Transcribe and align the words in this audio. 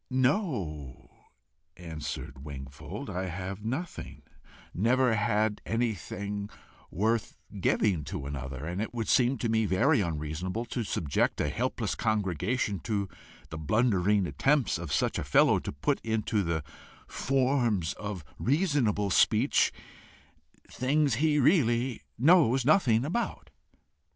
"No," 0.09 1.11
answered 1.77 2.43
Wingfold; 2.43 3.07
"I 3.07 3.25
have 3.27 3.63
nothing, 3.63 4.23
never 4.73 5.13
had 5.15 5.61
anything 5.63 6.49
worth 6.89 7.37
giving 7.59 8.03
to 8.05 8.25
another; 8.25 8.65
and 8.65 8.81
it 8.81 8.95
would 8.95 9.07
seem 9.07 9.37
to 9.37 9.47
me 9.47 9.65
very 9.67 10.01
unreasonable 10.01 10.65
to 10.65 10.83
subject 10.83 11.39
a 11.39 11.49
helpless 11.49 11.93
congregation 11.93 12.79
to 12.79 13.09
the 13.51 13.59
blundering 13.59 14.25
attempts 14.25 14.79
of 14.79 14.91
such 14.91 15.19
a 15.19 15.23
fellow 15.23 15.59
to 15.59 15.71
put 15.71 16.01
into 16.03 16.41
the 16.41 16.63
forms 17.05 17.93
of 17.93 18.25
reasonable 18.39 19.11
speech 19.11 19.71
things 20.67 21.13
he 21.21 21.37
really 21.37 22.01
knows 22.17 22.65
nothing 22.65 23.05
about." 23.05 23.51